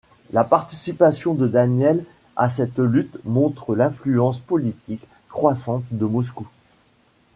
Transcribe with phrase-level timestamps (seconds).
[0.33, 2.05] La participation de Daniel
[2.35, 6.47] à cette lutte montre l'influence politique croissante de Moscou.